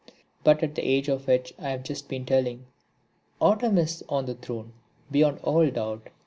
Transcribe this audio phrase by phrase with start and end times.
[0.43, 2.65] But at the age of which I have just been telling,
[3.39, 4.73] Autumn is on the throne
[5.11, 6.07] beyond all doubt.